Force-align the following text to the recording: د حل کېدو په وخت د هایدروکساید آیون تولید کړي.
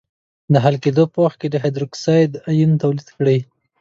د 0.53 0.55
حل 0.63 0.75
کېدو 0.83 1.03
په 1.13 1.19
وخت 1.25 1.39
د 1.49 1.55
هایدروکساید 1.63 2.31
آیون 2.49 2.71
تولید 2.81 3.07
کړي. 3.17 3.37